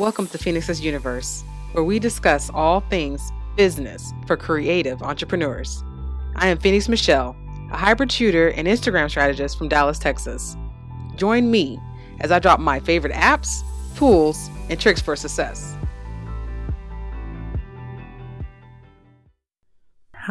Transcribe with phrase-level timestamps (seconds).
[0.00, 5.84] Welcome to Phoenix's Universe, where we discuss all things business for creative entrepreneurs.
[6.36, 7.36] I am Phoenix Michelle,
[7.70, 10.56] a hybrid tutor and Instagram strategist from Dallas, Texas.
[11.16, 11.78] Join me
[12.20, 13.60] as I drop my favorite apps,
[13.94, 15.76] tools, and tricks for success.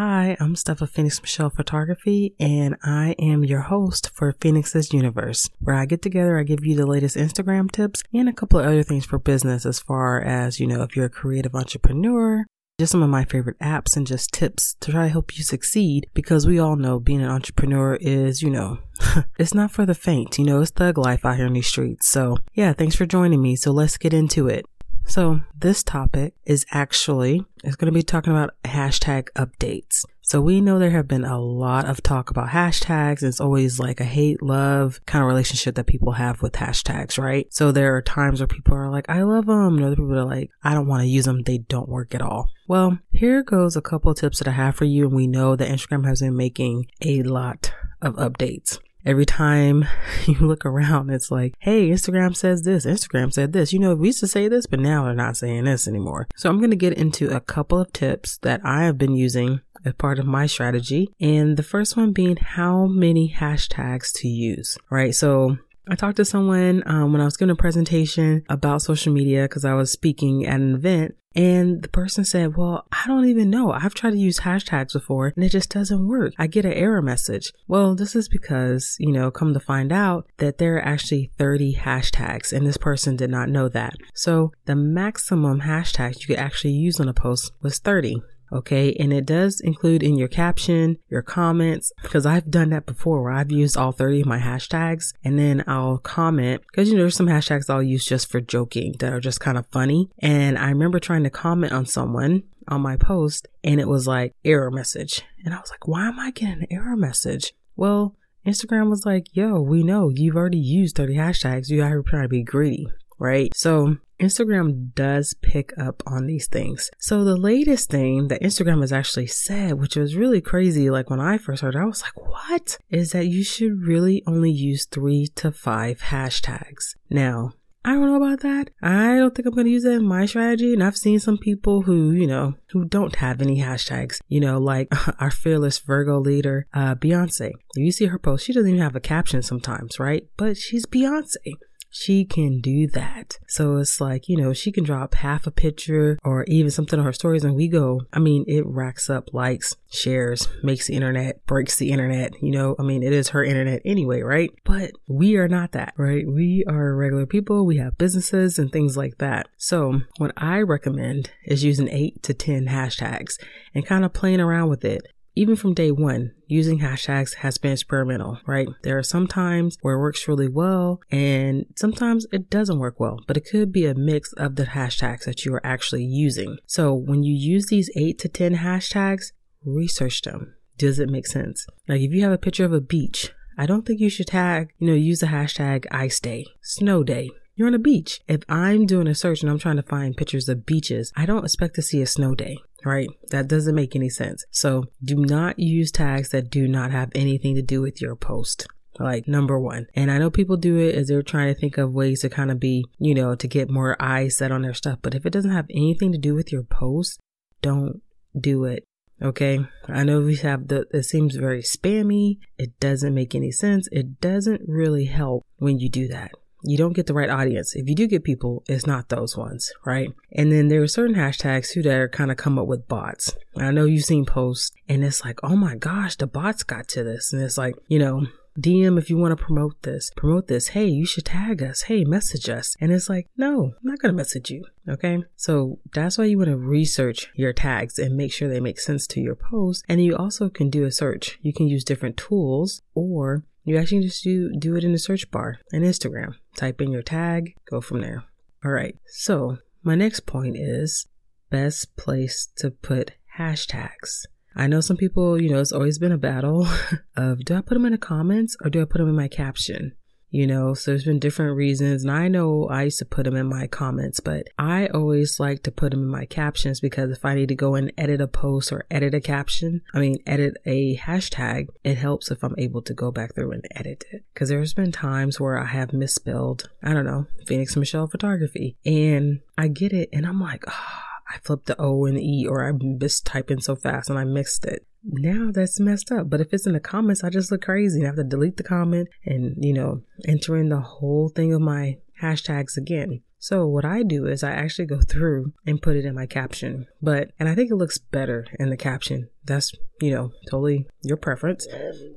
[0.00, 5.50] Hi, I'm Steph of Phoenix Michelle Photography, and I am your host for Phoenix's Universe,
[5.58, 8.66] where I get together, I give you the latest Instagram tips and a couple of
[8.66, 12.46] other things for business as far as, you know, if you're a creative entrepreneur,
[12.78, 16.08] just some of my favorite apps and just tips to try to help you succeed
[16.14, 18.78] because we all know being an entrepreneur is, you know,
[19.36, 20.38] it's not for the faint.
[20.38, 22.06] You know, it's thug life out here in these streets.
[22.06, 23.56] So, yeah, thanks for joining me.
[23.56, 24.64] So, let's get into it.
[25.08, 30.04] So, this topic is actually it's going to be talking about hashtag updates.
[30.20, 33.22] So we know there have been a lot of talk about hashtags.
[33.22, 37.46] It's always like a hate love kind of relationship that people have with hashtags, right?
[37.50, 39.76] So there are times where people are like, I love them.
[39.76, 41.44] And other people are like, I don't want to use them.
[41.44, 42.50] They don't work at all.
[42.68, 45.06] Well, here goes a couple tips that I have for you.
[45.06, 47.72] And we know that Instagram has been making a lot
[48.02, 49.84] of updates every time
[50.26, 53.72] you look around, it's like, hey, Instagram says this, Instagram said this.
[53.72, 56.28] You know, we used to say this, but now they're not saying this anymore.
[56.36, 59.60] So I'm going to get into a couple of tips that I have been using
[59.84, 61.08] as part of my strategy.
[61.20, 65.14] And the first one being how many hashtags to use, right?
[65.14, 65.58] So
[65.90, 69.64] I talked to someone um, when I was giving a presentation about social media because
[69.64, 73.72] I was speaking at an event and the person said, Well, I don't even know.
[73.72, 76.34] I've tried to use hashtags before and it just doesn't work.
[76.38, 77.52] I get an error message.
[77.66, 81.76] Well, this is because, you know, come to find out that there are actually 30
[81.76, 83.94] hashtags and this person did not know that.
[84.14, 88.20] So the maximum hashtags you could actually use on a post was 30.
[88.52, 88.94] Okay.
[88.94, 93.32] And it does include in your caption, your comments, because I've done that before where
[93.32, 97.16] I've used all 30 of my hashtags and then I'll comment because, you know, there's
[97.16, 100.10] some hashtags I'll use just for joking that are just kind of funny.
[100.18, 104.34] And I remember trying to comment on someone on my post and it was like
[104.44, 105.22] error message.
[105.44, 107.54] And I was like, why am I getting an error message?
[107.76, 108.16] Well,
[108.46, 111.68] Instagram was like, yo, we know you've already used 30 hashtags.
[111.68, 112.88] You are trying to be greedy
[113.18, 113.52] right?
[113.54, 116.90] So Instagram does pick up on these things.
[116.98, 121.20] So the latest thing that Instagram has actually said, which was really crazy, like when
[121.20, 122.78] I first heard it, I was like, what?
[122.90, 126.96] Is that you should really only use three to five hashtags.
[127.10, 127.52] Now,
[127.84, 128.70] I don't know about that.
[128.82, 130.74] I don't think I'm going to use that in my strategy.
[130.74, 134.58] And I've seen some people who, you know, who don't have any hashtags, you know,
[134.58, 134.88] like
[135.20, 137.50] our fearless Virgo leader, uh, Beyonce.
[137.50, 140.26] If you see her post, she doesn't even have a caption sometimes, right?
[140.36, 141.54] But she's Beyonce
[141.90, 143.38] she can do that.
[143.48, 147.04] So it's like, you know, she can drop half a picture or even something on
[147.04, 151.44] her stories and we go, I mean, it racks up likes, shares, makes the internet,
[151.46, 152.40] breaks the internet.
[152.42, 154.50] You know, I mean, it is her internet anyway, right?
[154.64, 156.26] But we are not that, right?
[156.26, 157.64] We are regular people.
[157.64, 159.48] We have businesses and things like that.
[159.56, 163.38] So what I recommend is using eight to 10 hashtags
[163.74, 165.02] and kind of playing around with it
[165.38, 168.68] even from day one, using hashtags has been experimental, right?
[168.82, 173.20] There are some times where it works really well and sometimes it doesn't work well,
[173.28, 176.58] but it could be a mix of the hashtags that you are actually using.
[176.66, 179.32] So when you use these eight to 10 hashtags,
[179.64, 180.56] research them.
[180.76, 181.66] Does it make sense?
[181.86, 184.70] Like if you have a picture of a beach, I don't think you should tag,
[184.78, 188.20] you know, use the hashtag ice day, snow day, you're on a beach.
[188.28, 191.44] If I'm doing a search and I'm trying to find pictures of beaches, I don't
[191.44, 193.08] expect to see a snow day right?
[193.30, 194.44] That doesn't make any sense.
[194.50, 198.66] So do not use tags that do not have anything to do with your post.
[198.98, 199.86] Like number one.
[199.94, 202.50] And I know people do it as they're trying to think of ways to kind
[202.50, 204.98] of be, you know, to get more eyes set on their stuff.
[205.02, 207.20] But if it doesn't have anything to do with your post,
[207.62, 208.02] don't
[208.38, 208.84] do it.
[209.22, 209.60] Okay.
[209.86, 212.38] I know we have the, it seems very spammy.
[212.56, 213.88] It doesn't make any sense.
[213.92, 216.32] It doesn't really help when you do that
[216.62, 217.74] you don't get the right audience.
[217.74, 220.12] If you do get people, it's not those ones, right?
[220.32, 223.36] And then there are certain hashtags too that are kind of come up with bots.
[223.56, 227.04] I know you've seen posts and it's like, oh my gosh, the bots got to
[227.04, 227.32] this.
[227.32, 228.26] And it's like, you know,
[228.58, 230.68] DM if you want to promote this, promote this.
[230.68, 231.82] Hey, you should tag us.
[231.82, 232.76] Hey, message us.
[232.80, 234.64] And it's like, no, I'm not going to message you.
[234.88, 235.22] Okay.
[235.36, 239.06] So that's why you want to research your tags and make sure they make sense
[239.08, 239.84] to your post.
[239.88, 241.38] And you also can do a search.
[241.40, 245.30] You can use different tools or you actually just do, do it in the search
[245.30, 246.34] bar in Instagram.
[246.56, 248.24] Type in your tag, go from there.
[248.64, 248.96] All right.
[249.06, 251.06] So my next point is
[251.50, 254.26] best place to put hashtags.
[254.56, 256.66] I know some people, you know, it's always been a battle
[257.16, 259.28] of do I put them in the comments or do I put them in my
[259.28, 259.92] caption?
[260.30, 262.02] You know, so there's been different reasons.
[262.02, 265.62] And I know I used to put them in my comments, but I always like
[265.62, 268.28] to put them in my captions because if I need to go and edit a
[268.28, 272.82] post or edit a caption, I mean, edit a hashtag, it helps if I'm able
[272.82, 274.24] to go back through and edit it.
[274.34, 279.40] Because there's been times where I have misspelled, I don't know, Phoenix Michelle Photography, and
[279.56, 282.66] I get it and I'm like, oh, I flipped the O and the E or
[282.66, 284.86] I'm mistyping so fast and I mixed it.
[285.02, 286.28] Now that's messed up.
[286.28, 288.56] But if it's in the comments, I just look crazy and I have to delete
[288.56, 293.22] the comment and, you know, enter in the whole thing of my hashtags again.
[293.38, 296.86] So what I do is I actually go through and put it in my caption.
[297.00, 299.28] But and I think it looks better in the caption.
[299.44, 301.66] That's, you know, totally your preference.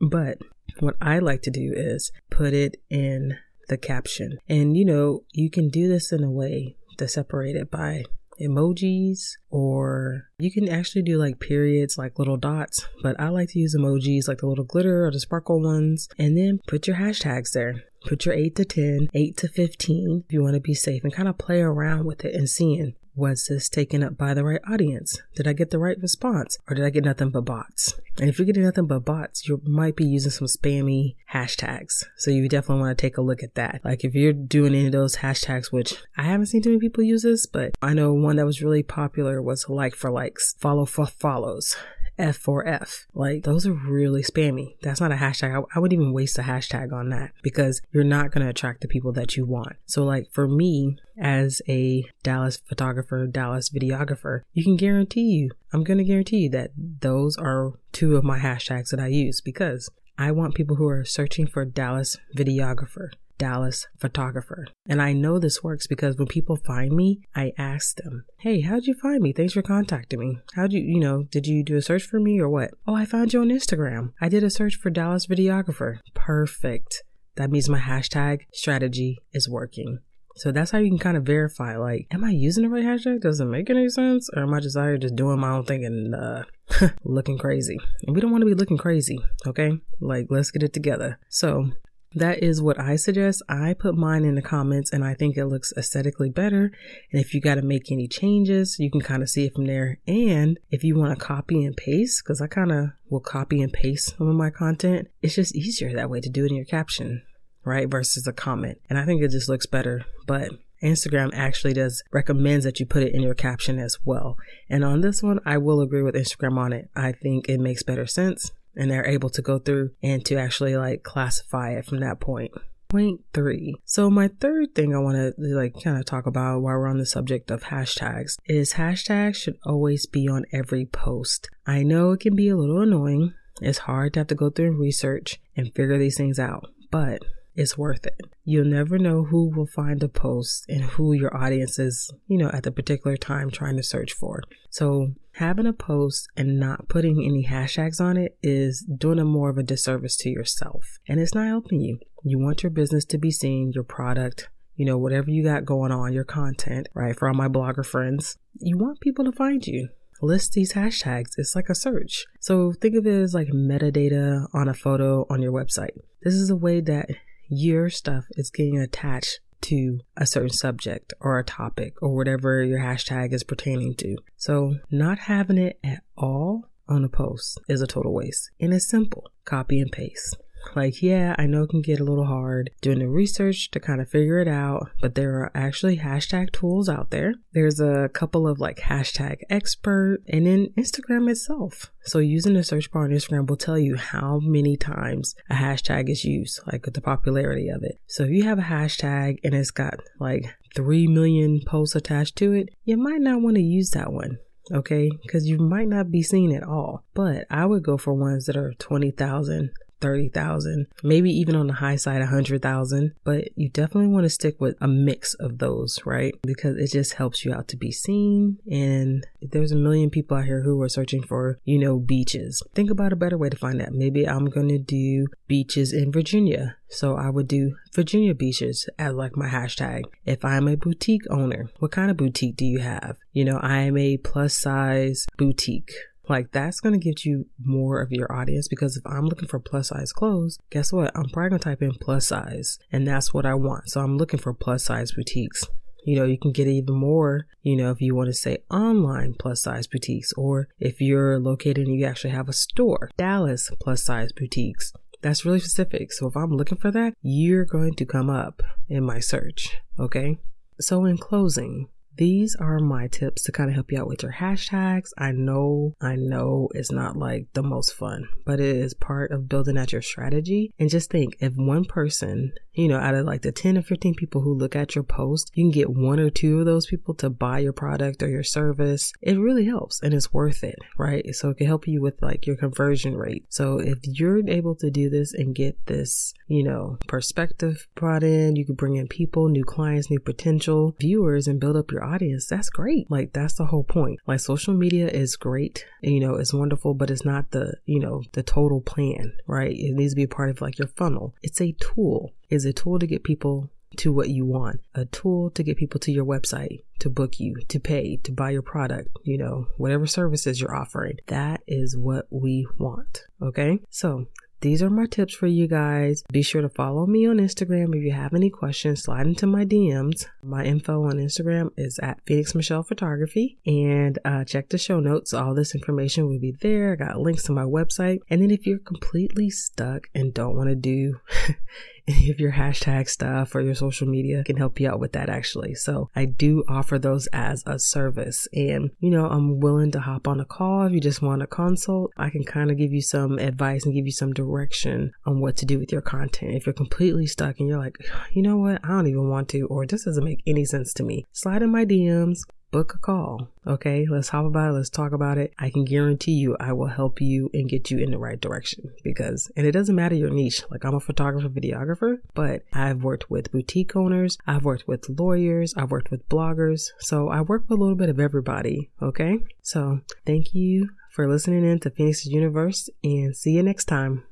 [0.00, 0.38] But
[0.80, 3.38] what I like to do is put it in
[3.68, 4.38] the caption.
[4.48, 8.04] And you know, you can do this in a way to separate it by
[8.40, 13.58] emojis or you can actually do like periods like little dots but i like to
[13.58, 17.52] use emojis like the little glitter or the sparkle ones and then put your hashtags
[17.52, 17.84] there.
[18.06, 21.12] Put your 8 to 10 8 to 15 if you want to be safe and
[21.12, 24.60] kind of play around with it and seeing was this taken up by the right
[24.70, 25.20] audience?
[25.34, 26.58] Did I get the right response?
[26.68, 27.94] Or did I get nothing but bots?
[28.18, 32.04] And if you're getting nothing but bots, you might be using some spammy hashtags.
[32.16, 33.80] So you definitely want to take a look at that.
[33.84, 37.04] Like if you're doing any of those hashtags, which I haven't seen too many people
[37.04, 40.84] use this, but I know one that was really popular was like for likes, follow
[40.84, 41.76] for follows.
[42.18, 43.06] F4F.
[43.14, 44.76] Like those are really spammy.
[44.82, 45.54] That's not a hashtag.
[45.54, 48.80] I, I wouldn't even waste a hashtag on that because you're not going to attract
[48.80, 49.76] the people that you want.
[49.86, 55.84] So like for me as a Dallas photographer, Dallas videographer, you can guarantee you, I'm
[55.84, 59.88] going to guarantee you that those are two of my hashtags that I use because
[60.18, 63.10] I want people who are searching for Dallas videographer.
[63.38, 64.66] Dallas photographer.
[64.88, 68.86] And I know this works because when people find me, I ask them, Hey, how'd
[68.86, 69.32] you find me?
[69.32, 70.38] Thanks for contacting me.
[70.54, 72.70] How'd you, you know, did you do a search for me or what?
[72.86, 74.12] Oh, I found you on Instagram.
[74.20, 75.98] I did a search for Dallas videographer.
[76.14, 77.02] Perfect.
[77.34, 79.98] That means my hashtag strategy is working.
[80.36, 83.22] So that's how you can kind of verify, like, am I using the right hashtag?
[83.22, 84.28] Does it make any sense?
[84.34, 86.44] Or am I just out here just doing my own thing and uh,
[87.04, 87.78] looking crazy?
[88.06, 89.72] And we don't want to be looking crazy, okay?
[90.00, 91.18] Like, let's get it together.
[91.28, 91.72] So
[92.16, 93.42] that is what I suggest.
[93.46, 96.72] I put mine in the comments and I think it looks aesthetically better.
[97.12, 99.66] And if you got to make any changes, you can kind of see it from
[99.66, 99.98] there.
[100.06, 103.72] And if you want to copy and paste, because I kind of will copy and
[103.72, 106.64] paste some of my content, it's just easier that way to do it in your
[106.64, 107.22] caption,
[107.64, 107.86] right?
[107.86, 108.80] Versus a comment.
[108.88, 110.06] And I think it just looks better.
[110.26, 110.52] But
[110.82, 114.36] Instagram actually does recommends that you put it in your caption as well.
[114.68, 116.90] And on this one, I will agree with Instagram on it.
[116.94, 120.76] I think it makes better sense and they're able to go through and to actually
[120.76, 122.52] like classify it from that point.
[122.88, 123.74] Point three.
[123.84, 126.98] So my third thing I want to like kind of talk about while we're on
[126.98, 131.48] the subject of hashtags is hashtags should always be on every post.
[131.66, 133.34] I know it can be a little annoying.
[133.60, 137.22] It's hard to have to go through and research and figure these things out, but
[137.56, 138.20] it's worth it.
[138.44, 142.50] You'll never know who will find a post and who your audience is, you know,
[142.52, 144.42] at the particular time trying to search for.
[144.70, 149.50] So having a post and not putting any hashtags on it is doing a more
[149.50, 151.98] of a disservice to yourself and it's not helping you.
[152.22, 155.92] You want your business to be seen, your product, you know, whatever you got going
[155.92, 157.16] on, your content, right?
[157.16, 159.88] For all my blogger friends, you want people to find you
[160.22, 161.32] list these hashtags.
[161.36, 162.26] It's like a search.
[162.40, 165.90] So think of it as like metadata on a photo on your website.
[166.22, 167.10] This is a way that
[167.48, 172.80] your stuff is getting attached to a certain subject or a topic or whatever your
[172.80, 174.16] hashtag is pertaining to.
[174.36, 178.50] So, not having it at all on a post is a total waste.
[178.60, 180.36] And it's simple copy and paste.
[180.74, 184.00] Like, yeah, I know it can get a little hard doing the research to kind
[184.00, 187.34] of figure it out, but there are actually hashtag tools out there.
[187.52, 191.92] There's a couple of like hashtag expert and then Instagram itself.
[192.04, 196.08] So using the search bar on Instagram will tell you how many times a hashtag
[196.10, 198.00] is used, like the popularity of it.
[198.06, 202.52] So if you have a hashtag and it's got like 3 million posts attached to
[202.52, 204.38] it, you might not want to use that one
[204.72, 205.10] okay?
[205.22, 207.04] Because you might not be seen at all.
[207.14, 211.96] But I would go for ones that are 20,000, 30,000, maybe even on the high
[211.96, 216.34] side 100,000, but you definitely want to stick with a mix of those, right?
[216.42, 220.44] Because it just helps you out to be seen and there's a million people out
[220.44, 222.62] here who are searching for, you know, beaches.
[222.74, 223.92] Think about a better way to find that.
[223.92, 226.76] Maybe I'm going to do beaches in Virginia.
[226.88, 230.04] So I would do Virginia beaches as like my hashtag.
[230.24, 233.16] If I'm a boutique owner, what kind of boutique do you have?
[233.32, 235.92] You know, I am a plus size boutique.
[236.28, 239.58] Like that's going to get you more of your audience because if I'm looking for
[239.60, 241.16] plus size clothes, guess what?
[241.16, 243.90] I'm probably going to type in plus size and that's what I want.
[243.90, 245.64] So I'm looking for plus size boutiques.
[246.04, 249.34] You know, you can get even more, you know, if you want to say online
[249.38, 254.04] plus size boutiques or if you're located and you actually have a store, Dallas plus
[254.04, 254.92] size boutiques
[255.22, 256.12] That's really specific.
[256.12, 259.78] So if I'm looking for that, you're going to come up in my search.
[259.98, 260.38] Okay.
[260.78, 264.32] So in closing, these are my tips to kind of help you out with your
[264.32, 265.10] hashtags.
[265.18, 269.48] I know, I know it's not like the most fun, but it is part of
[269.48, 270.72] building out your strategy.
[270.78, 274.14] And just think if one person, you know, out of like the 10 or 15
[274.14, 277.14] people who look at your post, you can get one or two of those people
[277.14, 279.12] to buy your product or your service.
[279.20, 281.34] It really helps and it's worth it, right?
[281.34, 283.46] So it can help you with like your conversion rate.
[283.48, 288.56] So if you're able to do this and get this, you know, perspective brought in,
[288.56, 292.46] you can bring in people, new clients, new potential viewers and build up your audience,
[292.46, 293.10] that's great.
[293.10, 294.20] Like that's the whole point.
[294.26, 298.00] Like social media is great, and, you know, it's wonderful, but it's not the, you
[298.00, 299.74] know, the total plan, right?
[299.74, 301.34] It needs to be a part of like your funnel.
[301.42, 302.32] It's a tool.
[302.48, 306.00] It's a tool to get people to what you want, a tool to get people
[306.00, 310.06] to your website, to book you, to pay, to buy your product, you know, whatever
[310.06, 311.18] services you're offering.
[311.28, 313.24] That is what we want.
[313.40, 313.80] Okay.
[313.90, 314.26] So
[314.60, 316.24] these are my tips for you guys.
[316.32, 317.94] Be sure to follow me on Instagram.
[317.94, 320.26] If you have any questions, slide into my DMs.
[320.42, 323.58] My info on Instagram is at Phoenix Michelle Photography.
[323.66, 325.34] And uh, check the show notes.
[325.34, 326.92] All this information will be there.
[326.92, 328.20] I got links to my website.
[328.30, 331.20] And then if you're completely stuck and don't want to do
[332.26, 335.28] any of your hashtag stuff or your social media can help you out with that
[335.28, 335.74] actually.
[335.74, 338.46] So I do offer those as a service.
[338.52, 341.46] And, you know, I'm willing to hop on a call if you just want a
[341.46, 342.12] consult.
[342.16, 345.56] I can kind of give you some advice and give you some direction on what
[345.58, 346.54] to do with your content.
[346.54, 347.96] If you're completely stuck and you're like,
[348.32, 351.02] you know what, I don't even want to, or this doesn't make any sense to
[351.02, 353.48] me, slide in my DMs book a call.
[353.66, 354.72] Okay, let's talk about it.
[354.72, 355.52] Let's talk about it.
[355.58, 358.92] I can guarantee you I will help you and get you in the right direction
[359.02, 360.62] because, and it doesn't matter your niche.
[360.70, 364.38] Like I'm a photographer, videographer, but I've worked with boutique owners.
[364.46, 365.74] I've worked with lawyers.
[365.76, 366.90] I've worked with bloggers.
[366.98, 368.90] So I work with a little bit of everybody.
[369.00, 369.38] Okay.
[369.62, 374.24] So thank you for listening in to Phoenix's Universe and see you next time.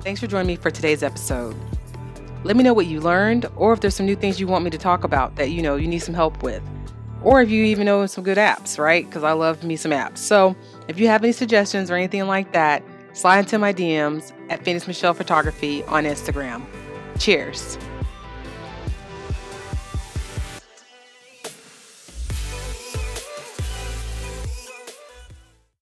[0.00, 1.56] Thanks for joining me for today's episode.
[2.46, 4.70] Let me know what you learned, or if there's some new things you want me
[4.70, 6.62] to talk about that you know you need some help with.
[7.24, 9.04] Or if you even know some good apps, right?
[9.04, 10.18] Because I love me some apps.
[10.18, 10.54] So
[10.86, 12.84] if you have any suggestions or anything like that,
[13.14, 16.64] slide into my DMs at Phoenix Michelle Photography on Instagram.
[17.18, 17.78] Cheers.